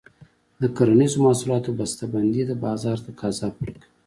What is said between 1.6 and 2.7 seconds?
بسته بندي د